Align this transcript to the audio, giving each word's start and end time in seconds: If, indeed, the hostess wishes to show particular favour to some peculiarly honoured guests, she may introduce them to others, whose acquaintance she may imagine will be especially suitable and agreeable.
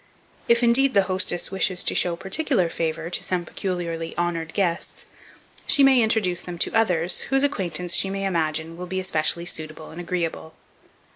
If, 0.47 0.63
indeed, 0.63 0.95
the 0.95 1.03
hostess 1.03 1.51
wishes 1.51 1.83
to 1.83 1.93
show 1.93 2.15
particular 2.15 2.69
favour 2.69 3.11
to 3.11 3.21
some 3.23 3.45
peculiarly 3.45 4.17
honoured 4.17 4.51
guests, 4.55 5.05
she 5.67 5.83
may 5.83 6.01
introduce 6.01 6.41
them 6.41 6.57
to 6.57 6.73
others, 6.73 7.21
whose 7.29 7.43
acquaintance 7.43 7.93
she 7.93 8.09
may 8.09 8.25
imagine 8.25 8.77
will 8.77 8.87
be 8.87 8.99
especially 8.99 9.45
suitable 9.45 9.91
and 9.91 10.01
agreeable. 10.01 10.55